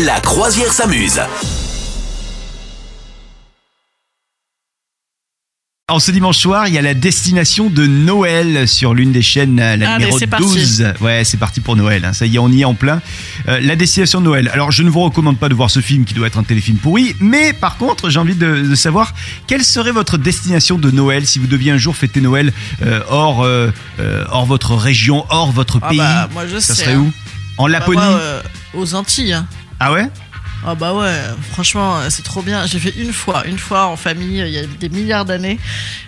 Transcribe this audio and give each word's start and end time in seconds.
La 0.00 0.20
croisière 0.20 0.72
s'amuse. 0.72 1.20
En 5.90 5.98
ce 5.98 6.10
dimanche 6.10 6.38
soir, 6.38 6.68
il 6.68 6.74
y 6.74 6.78
a 6.78 6.82
la 6.82 6.94
destination 6.94 7.68
de 7.68 7.86
Noël 7.86 8.66
sur 8.66 8.94
l'une 8.94 9.12
des 9.12 9.20
chaînes, 9.20 9.56
la 9.56 9.72
Allez, 9.72 9.86
numéro 10.04 10.18
c'est 10.18 10.26
parti. 10.26 10.44
12. 10.46 10.94
Ouais, 11.02 11.22
c'est 11.24 11.36
parti 11.36 11.60
pour 11.60 11.76
Noël. 11.76 12.04
hein. 12.06 12.14
Ça 12.14 12.24
y 12.24 12.36
est, 12.36 12.38
on 12.38 12.48
y 12.48 12.62
est 12.62 12.64
en 12.64 12.72
plein. 12.74 13.02
Euh, 13.48 13.60
la 13.60 13.76
destination 13.76 14.20
de 14.20 14.24
Noël. 14.24 14.48
Alors, 14.54 14.70
je 14.72 14.82
ne 14.82 14.88
vous 14.88 15.00
recommande 15.00 15.38
pas 15.38 15.50
de 15.50 15.54
voir 15.54 15.70
ce 15.70 15.80
film 15.80 16.04
qui 16.06 16.14
doit 16.14 16.28
être 16.28 16.38
un 16.38 16.44
téléfilm 16.44 16.78
pourri, 16.78 17.14
mais 17.20 17.52
par 17.52 17.76
contre, 17.76 18.08
j'ai 18.08 18.18
envie 18.18 18.34
de, 18.36 18.62
de 18.62 18.74
savoir 18.74 19.12
quelle 19.46 19.64
serait 19.64 19.92
votre 19.92 20.16
destination 20.16 20.78
de 20.78 20.90
Noël 20.90 21.26
si 21.26 21.38
vous 21.38 21.46
deviez 21.46 21.72
un 21.72 21.78
jour 21.78 21.94
fêter 21.94 22.20
Noël 22.22 22.52
euh, 22.82 23.02
hors, 23.10 23.42
euh, 23.42 23.70
euh, 24.00 24.24
hors 24.30 24.46
votre 24.46 24.74
région, 24.74 25.26
hors 25.28 25.52
votre 25.52 25.78
Ah 25.82 25.88
pays. 25.90 25.98
bah, 25.98 26.28
moi 26.32 26.46
je 26.46 26.58
ça 26.58 26.74
sais. 26.74 26.84
serait 26.84 26.94
hein. 26.94 27.00
où 27.00 27.12
En 27.58 27.64
Bah, 27.64 27.70
Laponie 27.72 27.96
moi, 28.00 28.04
euh, 28.18 28.42
Aux 28.72 28.94
Antilles. 28.94 29.34
hein. 29.34 29.46
Ah 29.84 29.90
ouais? 29.90 30.06
Ah 30.64 30.76
bah 30.76 30.94
ouais, 30.94 31.12
franchement, 31.50 32.08
c'est 32.08 32.22
trop 32.22 32.40
bien. 32.40 32.66
J'ai 32.66 32.78
fait 32.78 32.94
une 33.02 33.12
fois, 33.12 33.44
une 33.48 33.58
fois 33.58 33.86
en 33.86 33.96
famille, 33.96 34.38
il 34.38 34.48
y 34.50 34.58
a 34.58 34.64
des 34.64 34.88
milliards 34.88 35.24
d'années, 35.24 35.58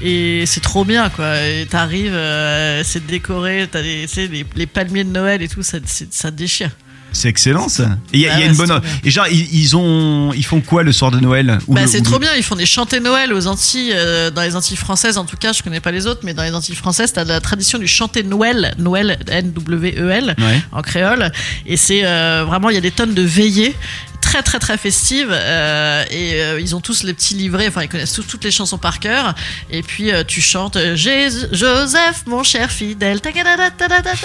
et 0.00 0.44
c'est 0.46 0.62
trop 0.62 0.86
bien, 0.86 1.10
quoi. 1.10 1.34
T'arrives, 1.68 2.14
euh, 2.14 2.82
c'est 2.82 3.04
décoré, 3.06 3.68
t'as 3.70 3.82
les, 3.82 4.66
palmiers 4.66 5.04
de 5.04 5.10
Noël 5.10 5.42
et 5.42 5.48
tout, 5.48 5.62
ça, 5.62 5.76
ça 5.84 6.30
déchire. 6.30 6.70
C'est 7.12 7.28
excellent 7.28 7.68
ça. 7.68 7.84
Et 8.12 8.18
il 8.18 8.20
y 8.20 8.28
a, 8.28 8.32
Ah 8.34 8.36
il 8.36 8.40
y 8.40 8.42
a 8.42 8.46
ouais, 8.46 8.52
une 8.52 8.56
bonne. 8.56 8.80
Et 9.04 9.10
genre, 9.10 9.26
ils, 9.30 9.48
ils 9.54 9.76
ont, 9.76 10.32
ils 10.34 10.44
font 10.44 10.60
quoi 10.60 10.82
le 10.82 10.92
soir 10.92 11.10
de 11.10 11.18
Noël 11.20 11.58
Bah, 11.66 11.80
le- 11.82 11.86
c'est 11.86 12.02
trop 12.02 12.18
bien, 12.18 12.30
ils 12.36 12.42
font 12.42 12.54
des 12.56 12.66
chantés 12.66 13.00
Noël 13.00 13.32
aux 13.32 13.46
Antilles, 13.46 13.92
euh, 13.94 14.30
dans 14.30 14.42
les 14.42 14.54
Antilles 14.56 14.76
françaises 14.76 15.16
en 15.18 15.24
tout 15.24 15.36
cas, 15.36 15.52
je 15.52 15.62
connais 15.62 15.80
pas 15.80 15.90
les 15.90 16.06
autres, 16.06 16.20
mais 16.22 16.34
dans 16.34 16.42
les 16.42 16.54
Antilles 16.54 16.74
françaises, 16.76 17.12
t'as 17.12 17.24
la 17.24 17.40
tradition 17.40 17.78
du 17.78 17.86
chanté 17.88 18.22
Noël, 18.22 18.74
Noël, 18.78 19.18
N-W-E-L, 19.28 20.34
Ouais. 20.38 20.62
en 20.72 20.82
créole, 20.82 21.32
et 21.66 21.76
c'est 21.76 22.04
euh, 22.04 22.44
vraiment, 22.46 22.70
il 22.70 22.74
y 22.74 22.78
a 22.78 22.82
des 22.82 22.90
tonnes 22.90 23.14
de 23.14 23.22
veillées 23.22 23.74
très 24.20 24.42
très 24.42 24.58
très 24.58 24.76
festives 24.76 25.30
euh, 25.30 26.04
et 26.10 26.34
euh, 26.42 26.60
ils 26.60 26.76
ont 26.76 26.80
tous 26.80 27.02
les 27.02 27.14
petits 27.14 27.34
livrets 27.34 27.68
enfin 27.68 27.82
ils 27.82 27.88
connaissent 27.88 28.12
tous 28.12 28.22
toutes 28.24 28.44
les 28.44 28.50
chansons 28.50 28.76
par 28.78 29.00
cœur 29.00 29.34
et 29.70 29.82
puis 29.82 30.12
euh, 30.12 30.22
tu 30.26 30.40
chantes 30.42 30.76
euh, 30.76 30.94
Jésus- 30.96 31.46
Joseph 31.52 32.24
mon 32.26 32.42
cher 32.42 32.70
fidèle 32.70 33.20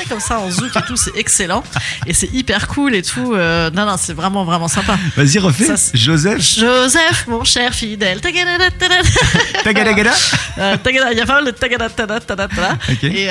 comme 0.09 0.19
ça 0.19 0.39
en 0.39 0.51
zouk 0.51 0.75
et 0.75 0.81
tout 0.87 0.97
c'est 0.97 1.15
excellent 1.17 1.63
et 2.05 2.13
c'est 2.13 2.31
hyper 2.33 2.67
cool 2.67 2.95
et 2.95 3.01
tout 3.01 3.33
euh, 3.33 3.69
non 3.71 3.85
non 3.85 3.95
c'est 3.97 4.13
vraiment 4.13 4.43
vraiment 4.43 4.67
sympa 4.67 4.97
Vas-y, 5.15 5.39
refais. 5.39 5.75
Ça, 5.75 5.91
Joseph. 5.93 6.41
Joseph, 6.59 7.25
mon 7.27 7.43
cher 7.43 7.73
fidèle. 7.73 8.19
Euh, 10.57 10.77
tagada- 10.77 11.11
Il 11.11 11.17
y 11.17 11.21
a 11.21 11.25
pas 11.25 11.35
mal 11.35 11.45
de 11.45 11.51
tagadadadadadada. 11.51 12.77
Ok. 12.91 13.03
Et 13.03 13.29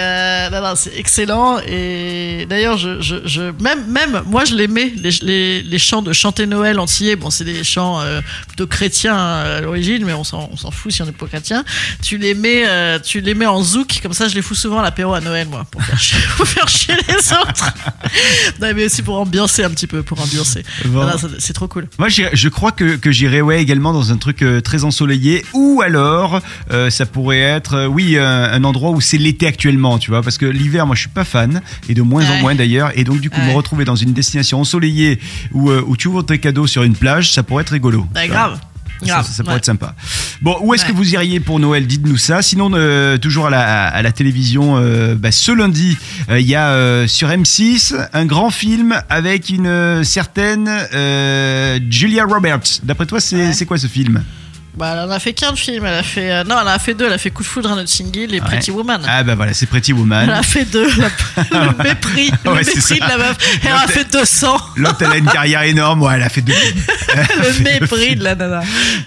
non, 0.51 0.61
non, 0.61 0.75
c'est 0.77 0.97
excellent. 0.97 1.59
Et 1.67 2.47
d'ailleurs, 2.49 2.79
je, 2.79 3.01
je, 3.01 3.17
je, 3.27 3.43
même, 3.61 3.85
même 3.89 4.23
moi, 4.27 4.45
je 4.45 4.55
mets, 4.67 4.93
les, 4.97 5.11
les, 5.23 5.63
les 5.63 5.79
chants 5.79 6.03
de 6.03 6.13
chanter 6.13 6.47
Noël 6.53 6.79
entier. 6.79 7.17
Bon, 7.17 7.31
c'est 7.31 7.45
des 7.45 7.65
chants 7.65 8.01
euh, 8.01 8.21
plutôt 8.47 8.67
chrétiens 8.67 9.17
euh, 9.17 9.59
à 9.59 9.61
l'origine, 9.63 10.05
mais 10.05 10.13
on 10.13 10.25
s'en, 10.25 10.49
on 10.53 10.57
s'en 10.57 10.71
fout 10.71 10.93
si 10.93 11.03
on 11.03 11.07
n'est 11.07 11.13
pas 11.13 11.27
chrétien. 11.27 11.65
Tu 12.03 12.19
les 12.19 12.35
mets, 12.35 12.65
euh, 12.67 12.99
tu 12.99 13.21
les 13.21 13.35
mets 13.35 13.47
en 13.47 13.63
zouk, 13.63 14.01
comme 14.03 14.13
ça, 14.13 14.29
je 14.29 14.35
les 14.35 14.43
fous 14.43 14.55
souvent 14.55 14.79
à 14.79 14.83
l'apéro 14.83 15.15
à 15.15 15.21
Noël, 15.21 15.49
moi, 15.49 15.65
pour 15.71 15.83
faire 15.83 15.99
chier, 16.01 16.19
pour 16.37 16.47
faire 16.47 16.69
chier 16.69 16.95
les 17.09 17.33
autres. 17.33 17.73
non, 18.61 18.69
mais 18.75 18.85
aussi 18.87 19.03
pour 19.03 19.19
ambiancer 19.19 19.65
un 19.65 19.71
petit 19.71 19.87
peu, 19.87 20.03
pour 20.03 20.21
ambiancer. 20.21 20.63
Bon. 20.87 21.07
Ça- 21.19 21.29
c'est 21.39 21.53
trop 21.53 21.69
cool. 21.69 21.89
Moi, 21.99 22.09
je 22.09 22.49
crois 22.49 22.73
que, 22.73 22.97
que 22.97 23.11
j'irais 23.11 23.41
ouais, 23.41 23.61
également 23.63 23.93
dans 23.93 24.13
un 24.13 24.17
truc 24.17 24.43
euh, 24.43 24.61
très 24.61 24.85
ensoleillé, 24.85 25.45
ou 25.55 25.81
alors 25.83 26.41
euh, 26.71 26.91
ça 26.91 27.07
pourrait 27.07 27.41
être, 27.41 27.87
oui, 27.87 28.19
un, 28.19 28.25
un 28.53 28.65
endroit 28.65 28.91
où 28.91 29.01
c'est 29.01 29.19
l'été 29.19 29.47
actuellement, 29.47 29.99
tu 29.99 30.11
vois, 30.11 30.23
parce 30.23 30.39
que 30.39 30.47
l'hiver, 30.47 30.87
moi, 30.87 30.95
je 30.97 31.01
suis 31.01 31.09
pas 31.09 31.25
fan, 31.25 31.63
et 31.89 31.95
de 31.95 32.03
moins 32.03 32.29
en 32.31 32.37
moins 32.41 32.55
d'ailleurs, 32.55 32.91
et 32.97 33.05
donc 33.05 33.21
du 33.21 33.31
coup, 33.31 33.41
me 33.41 33.53
retrouver 33.53 33.85
dans 33.85 33.97
une 33.97 34.13
destination 34.13 34.61
ensoleillée 34.61 35.19
où, 35.53 35.71
où 35.71 35.97
tu 35.97 36.09
ouvres 36.09 36.23
tes 36.23 36.39
cadeaux 36.43 36.67
sur 36.67 36.83
une 36.83 36.95
plage, 36.95 37.33
ça 37.33 37.43
pourrait 37.43 37.63
être 37.63 37.71
rigolo. 37.71 38.07
Bah, 38.13 38.21
tu 38.25 38.29
vois. 38.29 38.37
grave. 38.37 38.59
Ça, 39.05 39.43
pourrait 39.43 39.55
ouais. 39.55 39.59
être 39.59 39.65
sympa. 39.65 39.97
Bon, 40.43 40.57
où 40.61 40.75
est-ce 40.75 40.85
que 40.85 40.91
Ouais. 40.93 40.97
vous 40.97 41.13
iriez 41.15 41.41
pour 41.41 41.59
Noël? 41.59 41.89
Dites-nous 41.89 42.19
ça. 42.19 42.41
Sinon, 42.41 42.71
euh, 42.75 43.19
toujours 43.19 43.47
à 43.47 43.51
la, 43.51 43.89
à 43.89 44.01
la 44.01 44.13
télévision, 44.13 44.77
euh, 44.77 45.17
bah, 45.17 45.33
ce 45.33 45.51
lundi, 45.51 45.99
euh, 46.31 46.39
il 46.39 46.47
y 46.47 46.55
a 46.55 47.09
sur 47.09 47.29
M6 47.29 47.95
un 48.13 48.27
grand 48.27 48.51
film 48.51 48.95
avec 49.11 49.49
une 49.49 50.05
certaine 50.05 50.69
Julia 51.91 52.25
Roberts. 52.27 52.81
D'après 52.85 53.07
toi, 53.07 53.21
c'est 53.21 53.37
Ouais. 53.47 53.53
c'est 53.53 53.67
quoi 53.67 53.79
ce 53.79 53.89
film? 53.89 54.23
Bah, 54.75 54.93
elle 54.95 55.09
en 55.09 55.11
a 55.11 55.19
fait 55.19 55.35
qu'un 55.35 55.53
de 55.53 55.59
film. 55.59 55.85
Elle 55.85 55.95
a 55.95 56.03
fait, 56.03 56.33
euh, 56.33 56.45
non, 56.45 56.57
elle 56.61 56.67
en 56.67 56.71
a 56.71 56.79
fait 56.79 56.95
deux. 56.95 57.05
Elle 57.07 57.13
a 57.13 57.19
fait 57.19 57.31
Coup 57.31 57.43
de 57.43 57.49
foudre 57.49 57.71
à 57.73 57.77
Notting 57.77 58.15
Hill 58.17 58.35
et 58.35 58.41
Pretty 58.41 58.71
Woman. 58.71 59.03
Ah 59.07 59.23
bah 59.23 59.35
voilà, 59.35 59.53
c'est 59.53 59.67
Pretty 59.67 59.91
Elle 59.93 59.99
Woman. 59.99 60.31
a 60.31 60.43
fait 60.43 60.65
deux. 60.65 60.89
La- 60.97 61.09
le 61.77 61.85
mépris, 61.85 62.33
le 62.45 62.51
Ouais, 62.53 62.65
c'est 62.65 62.77
mépris 62.77 62.99
ça. 62.99 63.05
de 63.05 63.11
la 63.11 63.19
meuf. 63.19 63.37
Elle 63.65 63.73
en 63.73 63.77
a 63.77 63.87
fait 63.87 64.11
200. 64.11 64.57
L'autre, 64.77 64.97
elle 65.01 65.11
a 65.11 65.17
une 65.19 65.27
carrière 65.27 65.63
énorme. 65.63 66.03
Ouais, 66.03 66.15
elle 66.17 66.23
a 66.23 66.29
fait 66.31 66.41
deux. 66.41 66.55
Elle 67.15 67.19
a 67.21 67.23
Le 67.37 67.53
deux 67.59 67.65
mépris 67.65 68.07
films. 68.07 68.19
de 68.21 68.25
la 68.25 68.35
nana. 68.35 68.63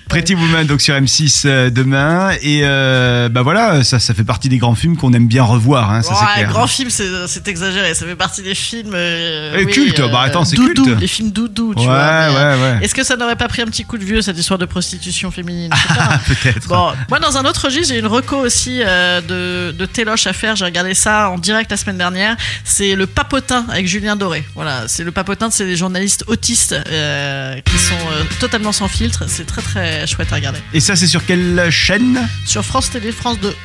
Pretty 0.07 0.35
Woman 0.35 0.67
donc 0.67 0.81
sur 0.81 0.93
M6 0.93 1.41
euh, 1.45 1.69
demain 1.71 2.29
et 2.43 2.61
euh, 2.63 3.27
bah 3.29 3.41
voilà 3.41 3.83
ça 3.83 3.97
ça 3.99 4.13
fait 4.13 4.23
partie 4.23 4.47
des 4.47 4.59
grands 4.59 4.75
films 4.75 4.95
qu'on 4.95 5.11
aime 5.13 5.27
bien 5.27 5.41
revoir 5.43 5.91
hein, 5.91 6.03
ça 6.03 6.13
c'est 6.13 6.23
Ouais, 6.25 6.33
clair. 6.35 6.49
grand 6.49 6.67
film, 6.67 6.89
c'est 6.91 7.07
c'est 7.27 7.47
exagéré. 7.47 7.95
Ça 7.95 8.05
fait 8.05 8.15
partie 8.15 8.43
des 8.43 8.53
films. 8.53 8.91
euh, 8.93 9.65
culte, 9.65 9.99
bah, 10.11 10.21
attends, 10.21 10.45
c'est 10.45 10.55
doudou, 10.55 10.83
culte. 10.85 10.99
Les 10.99 11.07
films 11.07 11.31
doudou, 11.31 11.73
tu 11.73 11.79
Ouais, 11.81 11.85
vois. 11.87 11.95
mais, 11.97 12.35
euh, 12.35 12.55
ouais, 12.55 12.61
ouais. 12.79 12.85
Est-ce 12.85 12.93
que 12.93 13.03
ça 13.03 13.15
n'aurait 13.17 13.35
pas 13.35 13.47
pris 13.47 13.63
un 13.63 13.65
petit 13.65 13.83
coup 13.85 13.97
de 13.97 14.03
vieux 14.05 14.21
cette 14.21 14.37
histoire 14.37 14.59
de 14.59 14.65
prostitution 14.65 15.31
féminine 15.31 15.54
Pas. 15.69 16.19
Peut-être. 16.27 16.67
Bon, 16.67 16.91
moi 17.09 17.19
dans 17.19 17.37
un 17.37 17.45
autre 17.45 17.65
registre, 17.65 17.93
j'ai 17.93 17.99
une 17.99 18.07
reco 18.07 18.37
aussi 18.37 18.81
euh, 18.81 19.21
de, 19.21 19.75
de 19.77 19.85
Téloche 19.85 20.27
à 20.27 20.33
faire. 20.33 20.55
J'ai 20.55 20.65
regardé 20.65 20.93
ça 20.93 21.29
en 21.29 21.37
direct 21.37 21.71
la 21.71 21.77
semaine 21.77 21.97
dernière. 21.97 22.35
C'est 22.63 22.95
le 22.95 23.07
papotin 23.07 23.65
avec 23.69 23.87
Julien 23.87 24.15
Doré. 24.15 24.43
Voilà, 24.55 24.87
c'est 24.87 25.03
le 25.03 25.11
papotin, 25.11 25.49
c'est 25.51 25.65
des 25.65 25.75
journalistes 25.75 26.23
autistes 26.27 26.75
euh, 26.87 27.59
qui 27.61 27.77
sont 27.77 27.93
euh, 27.93 28.23
totalement 28.39 28.71
sans 28.71 28.87
filtre. 28.87 29.23
C'est 29.27 29.45
très 29.45 29.61
très 29.61 30.07
chouette 30.07 30.31
à 30.31 30.35
regarder. 30.35 30.59
Et 30.73 30.79
ça 30.79 30.95
c'est 30.95 31.07
sur 31.07 31.25
quelle 31.25 31.69
chaîne? 31.69 32.27
Sur 32.45 32.63
France 32.63 32.89
Télé, 32.89 33.11
France 33.11 33.39
2. 33.39 33.55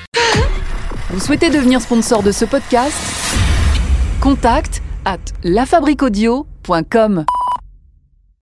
Vous 1.10 1.20
souhaitez 1.20 1.50
devenir 1.50 1.80
sponsor 1.80 2.22
de 2.22 2.30
ce 2.32 2.44
podcast? 2.44 2.94
Contact 4.20 4.82
à 5.04 5.16
lafabriquaudio.com. 5.42 7.24